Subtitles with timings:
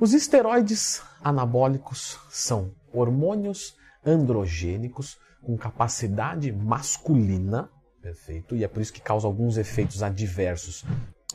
[0.00, 3.74] Os esteroides anabólicos são hormônios
[4.06, 7.68] androgênicos com capacidade masculina,
[8.00, 10.84] perfeito, e é por isso que causa alguns efeitos adversos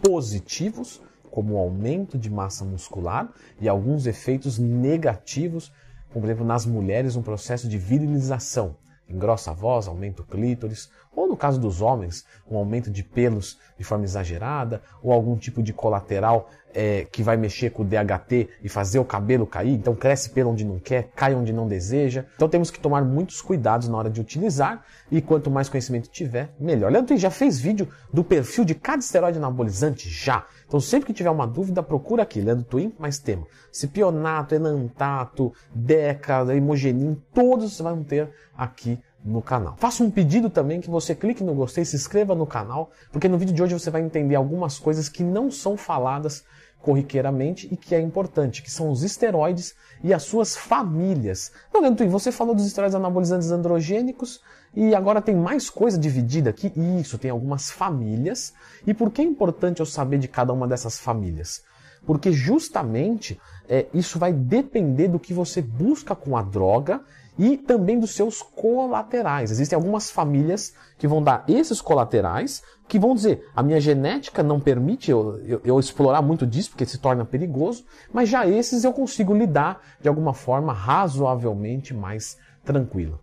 [0.02, 3.30] positivos, como o aumento de massa muscular,
[3.60, 5.70] e alguns efeitos negativos,
[6.08, 8.78] como por exemplo nas mulheres, um processo de virilização,
[9.10, 13.58] engrossa a voz, aumenta o clítoris, ou no caso dos homens, um aumento de pelos
[13.78, 18.50] de forma exagerada, ou algum tipo de colateral é, que vai mexer com o DHT
[18.64, 22.26] e fazer o cabelo cair, então cresce pelo onde não quer, cai onde não deseja.
[22.36, 26.54] Então temos que tomar muitos cuidados na hora de utilizar e quanto mais conhecimento tiver,
[26.60, 26.92] melhor.
[26.92, 30.10] Leandro já fez vídeo do perfil de cada esteroide anabolizante?
[30.10, 30.46] Já!
[30.66, 33.46] Então sempre que tiver uma dúvida, procura aqui, Leandro Twin, mais tema.
[33.72, 39.76] Cipionato, enantato, deca, imogenin, todos vão ter aqui no canal.
[39.78, 43.38] Faça um pedido também que você clique no gostei, se inscreva no canal, porque no
[43.38, 46.44] vídeo de hoje você vai entender algumas coisas que não são faladas
[46.84, 49.74] corriqueiramente e que é importante, que são os esteroides
[50.04, 51.52] e as suas famílias.
[51.74, 54.42] Leandro, você falou dos esteroides anabolizantes androgênicos
[54.76, 56.74] e agora tem mais coisa dividida aqui.
[57.00, 58.54] Isso, tem algumas famílias.
[58.86, 61.64] E por que é importante eu saber de cada uma dessas famílias?
[62.06, 63.40] Porque justamente
[63.70, 67.02] é, isso vai depender do que você busca com a droga
[67.38, 69.52] e também dos seus colaterais.
[69.52, 74.60] Existem algumas famílias que vão dar esses colaterais, que vão dizer, a minha genética não
[74.60, 78.94] permite eu, eu, eu, explorar muito disso, porque se torna perigoso, mas já esses eu
[78.94, 83.20] consigo lidar de alguma forma razoavelmente mais tranquila.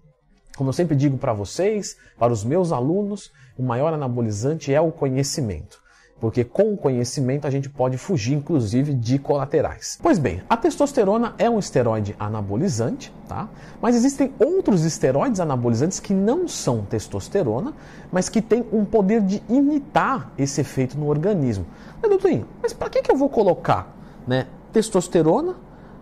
[0.57, 4.93] Como eu sempre digo para vocês, para os meus alunos, o maior anabolizante é o
[4.93, 5.81] conhecimento
[6.21, 9.99] porque com o conhecimento a gente pode fugir, inclusive, de colaterais.
[10.03, 13.49] Pois bem, a testosterona é um esteroide anabolizante, tá?
[13.81, 17.73] Mas existem outros esteroides anabolizantes que não são testosterona,
[18.13, 21.67] mas que têm um poder de imitar esse efeito no organismo.
[22.03, 25.57] Mas, doutor, mas para que, que eu vou colocar né, testosterona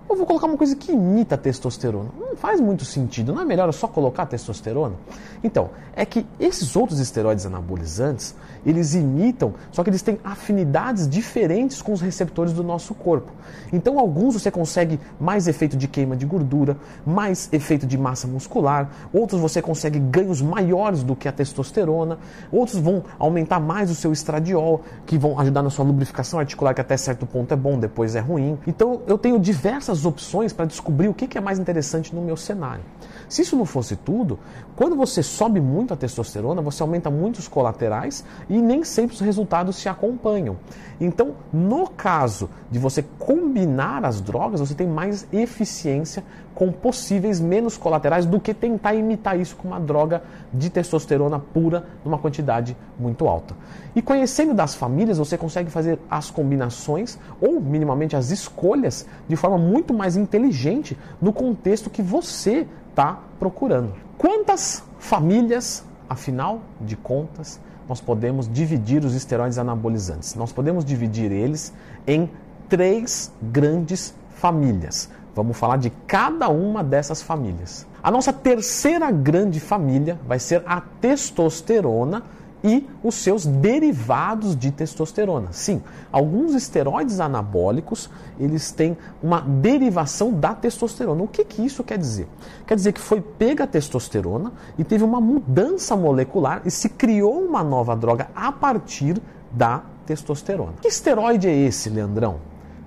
[0.09, 2.09] eu vou colocar uma coisa que imita a testosterona.
[2.41, 3.33] Faz muito sentido.
[3.33, 4.95] Não é melhor só colocar testosterona?
[5.43, 11.83] Então, é que esses outros esteroides anabolizantes, eles imitam, só que eles têm afinidades diferentes
[11.83, 13.33] com os receptores do nosso corpo.
[13.73, 18.91] Então, alguns você consegue mais efeito de queima de gordura, mais efeito de massa muscular,
[19.13, 22.19] outros você consegue ganhos maiores do que a testosterona,
[22.53, 26.81] outros vão aumentar mais o seu estradiol, que vão ajudar na sua lubrificação articular, que
[26.81, 28.59] até certo ponto é bom, depois é ruim.
[28.67, 32.85] Então, eu tenho diversas opções para descobrir o que é mais interessante no meu cenário.
[33.29, 34.39] Se isso não fosse tudo,
[34.75, 39.77] quando você sobe muito a testosterona, você aumenta muitos colaterais e nem sempre os resultados
[39.77, 40.57] se acompanham.
[41.01, 46.25] Então, no caso de você combinar as drogas, você tem mais eficiência
[46.55, 51.87] com possíveis menos colaterais do que tentar imitar isso com uma droga de testosterona pura
[52.05, 53.55] numa quantidade muito alta.
[53.95, 59.57] E conhecendo das famílias, você consegue fazer as combinações ou minimamente as escolhas de forma
[59.57, 62.67] muito mais inteligente no contexto que você
[62.99, 63.93] está procurando.
[64.19, 70.35] Quantas famílias, afinal de contas, nós podemos dividir os esteroides anabolizantes?
[70.35, 71.73] Nós podemos dividir eles
[72.05, 72.29] em
[72.69, 75.09] três grandes famílias.
[75.33, 77.87] Vamos falar de cada uma dessas famílias.
[78.03, 82.25] A nossa terceira grande família vai ser a testosterona
[82.63, 85.49] e os seus derivados de testosterona.
[85.53, 91.23] Sim, alguns esteroides anabólicos, eles têm uma derivação da testosterona.
[91.23, 92.29] O que, que isso quer dizer?
[92.67, 97.41] Quer dizer que foi pega a testosterona e teve uma mudança molecular e se criou
[97.41, 99.21] uma nova droga a partir
[99.53, 100.75] da testosterona.
[100.81, 102.37] Que esteroide é esse, Leandrão?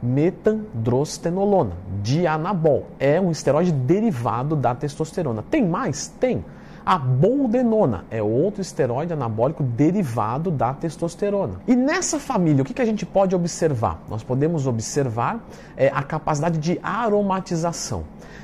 [0.02, 2.88] Metandrostenolona, dianabol.
[3.00, 5.44] É um esteroide derivado da testosterona.
[5.50, 6.08] Tem mais?
[6.20, 6.44] Tem.
[6.86, 11.62] A boldenona é outro esteroide anabólico derivado da testosterona.
[11.68, 14.02] E nessa família, o que, que a gente pode observar?
[14.10, 15.46] Nós podemos observar
[15.78, 18.04] é, a capacidade de aromatização.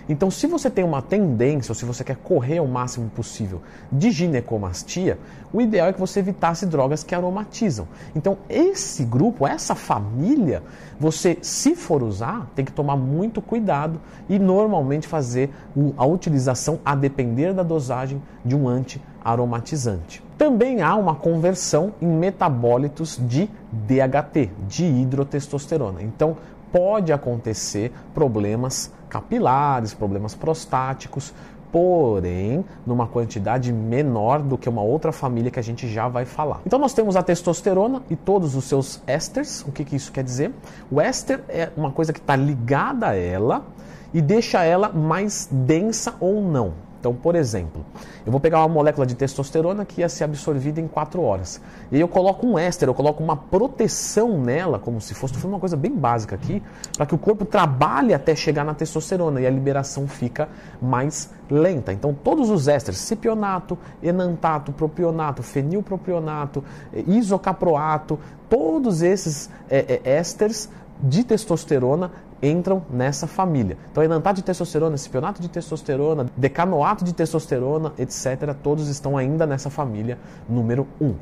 [0.09, 3.61] Então, se você tem uma tendência, ou se você quer correr o máximo possível
[3.91, 5.19] de ginecomastia,
[5.51, 7.87] o ideal é que você evitasse drogas que aromatizam.
[8.15, 10.63] Então, esse grupo, essa família,
[10.99, 15.51] você, se for usar, tem que tomar muito cuidado e normalmente fazer
[15.95, 20.23] a utilização a depender da dosagem de um anti-aromatizante.
[20.37, 26.01] Também há uma conversão em metabólitos de DHT, de hidrotestosterona.
[26.01, 26.37] Então,
[26.71, 31.33] pode acontecer problemas capilares, problemas prostáticos,
[31.77, 36.59] porém numa quantidade menor do que uma outra família que a gente já vai falar.
[36.65, 39.61] Então nós temos a testosterona e todos os seus ésteres.
[39.61, 40.51] O que, que isso quer dizer?
[40.89, 43.63] O éster é uma coisa que está ligada a ela
[44.11, 46.87] e deixa ela mais densa ou não.
[46.99, 47.85] Então, por exemplo,
[48.25, 51.61] eu vou pegar uma molécula de testosterona que ia ser absorvida em 4 horas.
[51.91, 55.59] E aí eu coloco um éster, eu coloco uma proteção nela, como se fosse uma
[55.59, 56.61] coisa bem básica aqui,
[56.95, 60.49] para que o corpo trabalhe até chegar na testosterona e a liberação fica
[60.81, 61.93] mais lenta.
[61.93, 66.63] Então, todos os ésteres, cipionato, enantato, propionato, fenilpropionato,
[67.07, 70.69] isocaproato, todos esses é, é, ésteres
[71.01, 72.11] de testosterona
[72.41, 73.77] entram nessa família.
[73.91, 79.69] Então, enantato de testosterona, cipionato de testosterona, decanoato de testosterona, etc., todos estão ainda nessa
[79.69, 80.17] família
[80.47, 81.15] número 1.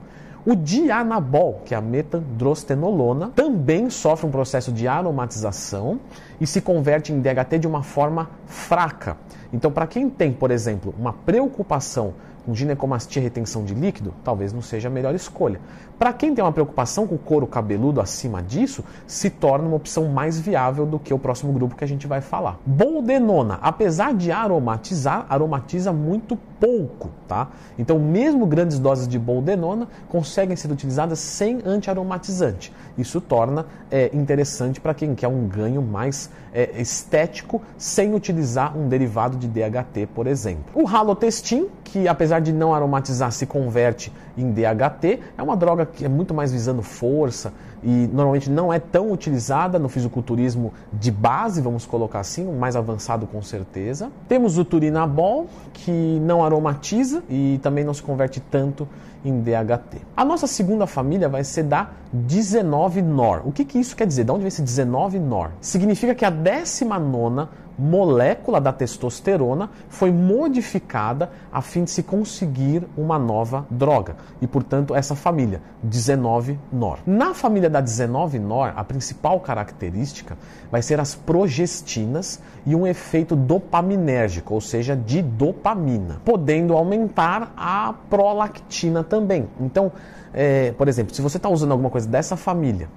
[0.45, 5.99] O dianabol, que é a metandrostenolona, também sofre um processo de aromatização
[6.39, 9.17] e se converte em DHT de uma forma fraca.
[9.55, 12.13] Então, para quem tem, por exemplo, uma preocupação
[12.45, 15.59] com ginecomastia e retenção de líquido, talvez não seja a melhor escolha.
[15.97, 20.09] Para quem tem uma preocupação com o couro cabeludo acima disso, se torna uma opção
[20.09, 22.59] mais viável do que o próximo grupo que a gente vai falar.
[22.65, 27.49] Boldenona, apesar de aromatizar, aromatiza muito pouco, tá?
[27.77, 32.73] Então, mesmo grandes doses de boldenona conseguem ser utilizadas sem antiaromatizante.
[32.97, 38.87] Isso torna é, interessante para quem quer um ganho mais é, estético sem utilizar um
[38.87, 40.65] derivado de DHT, por exemplo.
[40.73, 46.05] O halotestin, que apesar de não aromatizar, se converte em DHT, é uma droga que
[46.05, 47.53] é muito mais visando força
[47.83, 52.75] e normalmente não é tão utilizada no fisiculturismo de base, vamos colocar assim, um mais
[52.75, 54.11] avançado com certeza.
[54.27, 58.87] Temos o turinabol, que não aromatiza e também não se converte tanto
[59.23, 60.01] em DHT.
[60.15, 63.41] A nossa segunda família vai ser da 19-NOR.
[63.45, 64.23] O que, que isso quer dizer?
[64.23, 65.49] De onde vem esse 19-NOR?
[65.61, 67.47] Significa que a 19
[67.77, 74.15] molécula da testosterona foi modificada a fim de se conseguir uma nova droga.
[74.41, 76.99] E, portanto, essa família, 19-NOR.
[77.05, 80.37] Na família da 19-NOR, a principal característica
[80.71, 87.93] vai ser as progestinas e um efeito dopaminérgico, ou seja, de dopamina, podendo aumentar a
[88.09, 89.47] prolactina também.
[89.59, 89.91] Então,
[90.33, 92.89] é, por exemplo, se você está usando alguma coisa dessa família,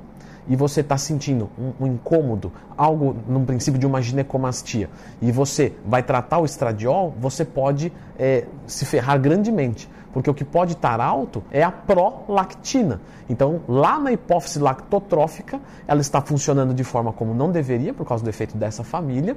[0.48, 4.88] e você está sentindo um, um, incômodo, algo num princípio de uma ginecomastia,
[5.20, 9.88] e você vai tratar o estradiol, você pode é, se ferrar grandemente.
[10.12, 13.00] Porque o que pode estar alto é a prolactina.
[13.28, 18.24] Então, lá na hipófise lactotrófica, ela está funcionando de forma como não deveria, por causa
[18.24, 19.36] do efeito dessa família.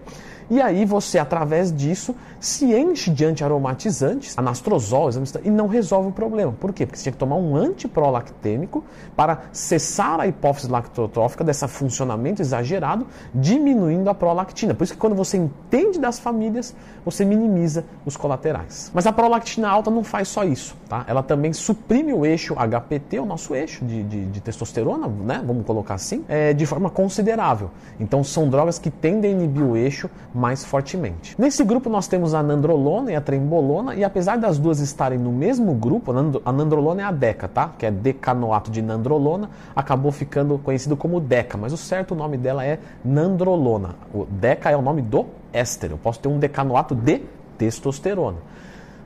[0.49, 5.09] E aí você, através disso, se enche de antiaromatizantes, anastrozol,
[5.43, 6.53] e não resolve o problema.
[6.53, 6.85] Por quê?
[6.85, 8.83] Porque você tinha que tomar um antiprolactêmico
[9.15, 14.73] para cessar a hipófise lactotrófica desse funcionamento exagerado, diminuindo a prolactina.
[14.73, 16.73] Por isso que quando você entende das famílias,
[17.03, 18.89] você minimiza os colaterais.
[18.93, 20.60] Mas a prolactina alta não faz só isso.
[20.87, 21.05] Tá?
[21.07, 25.41] Ela também suprime o eixo HPT, o nosso eixo de, de, de testosterona, né?
[25.45, 27.71] vamos colocar assim, é, de forma considerável.
[27.99, 31.33] Então são drogas que tendem a inibir o eixo mais fortemente.
[31.39, 35.31] Nesse grupo nós temos a nandrolona e a trembolona, e apesar das duas estarem no
[35.31, 36.11] mesmo grupo,
[36.43, 37.71] a nandrolona é a DECA, tá?
[37.77, 42.65] que é decanoato de nandrolona, acabou ficando conhecido como DECA, mas o certo nome dela
[42.65, 43.95] é nandrolona.
[44.13, 47.21] O DECA é o nome do éster, eu posso ter um decanoato de
[47.57, 48.37] testosterona.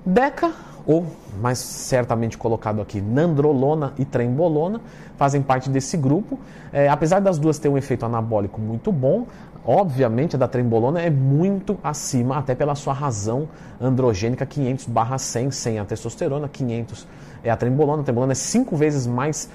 [0.06, 0.52] DECA
[0.86, 1.06] ou
[1.42, 4.82] mais certamente colocado aqui, nandrolona e trembolona,
[5.18, 6.40] fazem parte desse grupo.
[6.72, 9.26] É, apesar das duas terem um efeito anabólico muito bom,
[9.66, 13.48] obviamente a da trembolona é muito acima, até pela sua razão
[13.82, 17.08] androgênica 500 barra 100, 100 a testosterona, 500
[17.44, 18.02] é a trembolona.
[18.02, 19.50] A trembolona é cinco vezes mais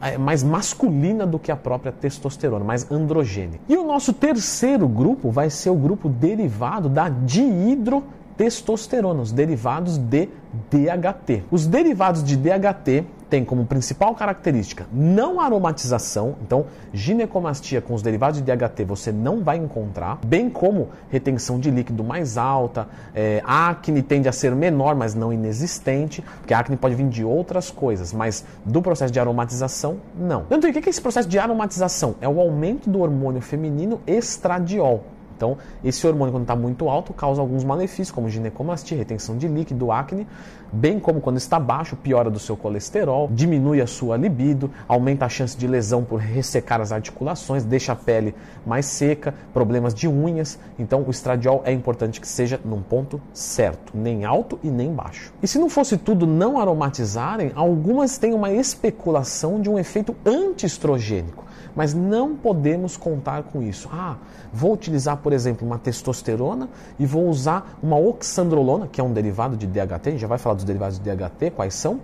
[0.00, 3.58] é mais masculina do que a própria testosterona, mais androgênica.
[3.68, 8.04] E o nosso terceiro grupo vai ser o grupo derivado da dihidro
[8.38, 10.28] testosterona, os derivados de
[10.70, 11.42] DHT.
[11.50, 18.40] Os derivados de DHT têm como principal característica não aromatização, então ginecomastia com os derivados
[18.40, 24.02] de DHT você não vai encontrar, bem como retenção de líquido mais alta, é, acne
[24.02, 28.12] tende a ser menor, mas não inexistente, porque a acne pode vir de outras coisas,
[28.12, 30.46] mas do processo de aromatização, não.
[30.50, 32.14] Então, o que é esse processo de aromatização?
[32.20, 35.17] É o aumento do hormônio feminino estradiol.
[35.38, 39.92] Então, esse hormônio, quando está muito alto, causa alguns malefícios, como ginecomastia, retenção de líquido,
[39.92, 40.26] acne,
[40.72, 45.28] bem como quando está baixo, piora do seu colesterol, diminui a sua libido, aumenta a
[45.28, 48.34] chance de lesão por ressecar as articulações, deixa a pele
[48.66, 50.58] mais seca, problemas de unhas.
[50.76, 55.32] Então, o estradiol é importante que seja num ponto certo, nem alto e nem baixo.
[55.40, 61.46] E se não fosse tudo não aromatizarem, algumas têm uma especulação de um efeito antiestrogênico.
[61.78, 63.88] Mas não podemos contar com isso.
[63.92, 64.16] Ah,
[64.52, 66.68] vou utilizar, por exemplo, uma testosterona
[66.98, 70.38] e vou usar uma oxandrolona, que é um derivado de DHT, a gente já vai
[70.38, 72.00] falar dos derivados de DHT, quais são,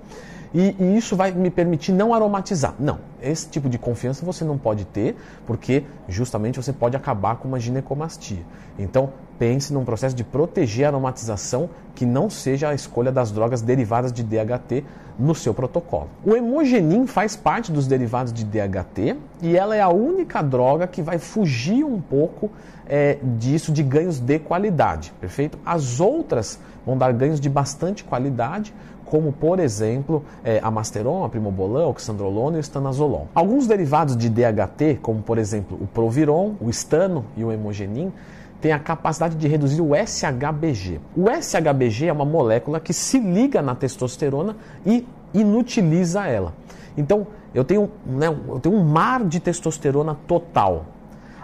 [0.55, 2.75] e, e, isso vai me permitir não aromatizar.
[2.79, 7.49] Não, esse tipo de confiança você não pode ter, porque justamente você pode acabar com
[7.49, 8.45] uma ginecomastia.
[8.79, 13.63] Então, pense num processo de proteger a aromatização que não seja a escolha das drogas
[13.63, 14.85] derivadas de DHT
[15.19, 16.09] no seu protocolo.
[16.25, 21.03] O hemogenin faz parte dos derivados de DHT e ela é a única droga que
[21.03, 22.51] vai fugir um pouco
[22.87, 25.59] é, disso de ganhos de qualidade, perfeito?
[25.65, 31.29] As outras vão dar ganhos de bastante qualidade, como por exemplo é, a Masteron, a
[31.29, 33.29] Primobolan, o Xandrolona e o Stanazolol.
[33.35, 38.13] Alguns derivados de DHT, como por exemplo o Proviron, o Stano e o Hemogenin,
[38.61, 41.01] têm a capacidade de reduzir o SHBG.
[41.17, 44.57] O SHBG é uma molécula que se liga na testosterona
[44.87, 46.55] e inutiliza ela.
[46.97, 50.87] Então, eu tenho, né, eu tenho um mar de testosterona total.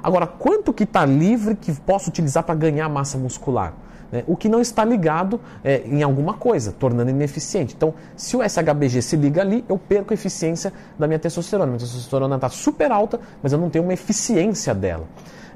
[0.02, 3.74] Agora, quanto que está livre que posso utilizar para ganhar massa muscular?
[4.10, 4.24] Né?
[4.26, 7.74] O que não está ligado é, em alguma coisa, tornando ineficiente.
[7.76, 11.66] Então, se o SHBG se liga ali, eu perco a eficiência da minha testosterona.
[11.66, 15.04] Minha testosterona está super alta, mas eu não tenho uma eficiência dela.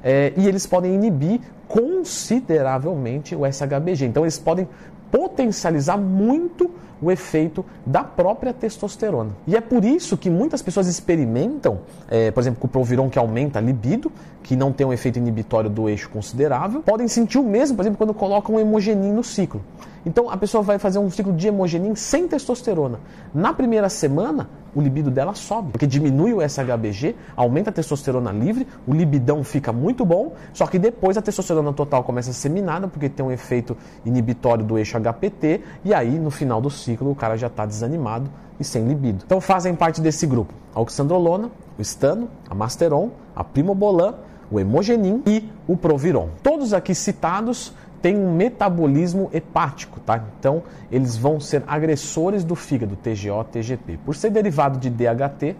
[0.03, 4.05] É, e eles podem inibir consideravelmente o SHBG.
[4.05, 4.67] Então, eles podem
[5.11, 6.69] potencializar muito
[7.01, 9.31] o efeito da própria testosterona.
[9.47, 13.19] E é por isso que muitas pessoas experimentam, é, por exemplo, com o Proviron que
[13.19, 14.11] aumenta a libido,
[14.43, 17.97] que não tem um efeito inibitório do eixo considerável, podem sentir o mesmo, por exemplo,
[17.97, 19.61] quando colocam um hemogenin no ciclo.
[20.05, 22.99] Então a pessoa vai fazer um ciclo de hemogenin sem testosterona.
[23.33, 28.67] Na primeira semana, o libido dela sobe, porque diminui o SHBG, aumenta a testosterona livre,
[28.85, 32.87] o libidão fica muito bom, só que depois a testosterona total começa a ser minada,
[32.87, 37.15] porque tem um efeito inibitório do eixo HPT, e aí no final do ciclo o
[37.15, 39.23] cara já está desanimado e sem libido.
[39.25, 44.15] Então fazem parte desse grupo a oxandrolona, o estano, a masteron, a primobolan,
[44.51, 46.29] o hemogenin e o proviron.
[46.43, 47.73] Todos aqui citados
[48.05, 50.23] têm um metabolismo hepático, tá?
[50.37, 53.97] Então, eles vão ser agressores do fígado, TGO, TGP.
[54.05, 55.55] Por ser derivado de DHT,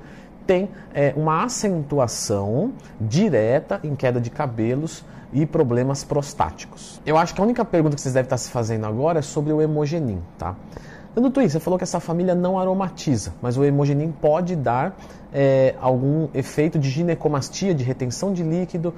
[0.46, 7.02] tem é, uma acentuação direta em queda de cabelos e problemas prostáticos.
[7.04, 9.52] Eu acho que a única pergunta que vocês devem estar se fazendo agora é sobre
[9.52, 10.56] o hemogenin, tá?
[11.16, 14.96] No Twin, você falou que essa família não aromatiza, mas o hemogenin pode dar
[15.34, 18.94] é, algum efeito de ginecomastia, de retenção de líquido.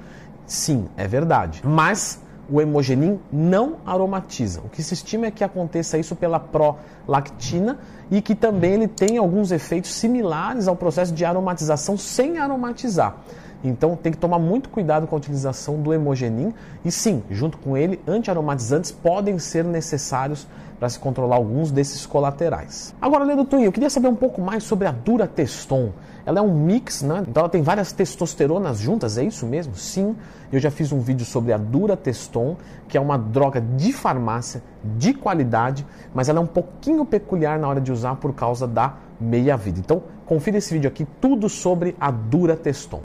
[0.46, 1.62] Sim, é verdade.
[1.64, 4.60] Mas o hemogenin não aromatiza.
[4.60, 7.78] O que se estima é que aconteça isso pela prolactina
[8.10, 13.16] e que também ele tem alguns efeitos similares ao processo de aromatização sem aromatizar.
[13.62, 17.76] Então tem que tomar muito cuidado com a utilização do hemogenin e sim, junto com
[17.76, 20.46] ele, antiaromatizantes podem ser necessários
[20.78, 22.94] para se controlar alguns desses colaterais.
[23.00, 25.90] Agora, Leandro Twin, eu queria saber um pouco mais sobre a Durateston.
[26.28, 27.24] Ela é um mix, né?
[27.26, 29.74] Então ela tem várias testosteronas juntas, é isso mesmo?
[29.74, 30.14] Sim,
[30.52, 32.54] eu já fiz um vídeo sobre a Durateston,
[32.86, 37.66] que é uma droga de farmácia, de qualidade, mas ela é um pouquinho peculiar na
[37.66, 39.80] hora de usar por causa da meia-vida.
[39.80, 42.96] Então, confira esse vídeo aqui, tudo sobre a Durateston.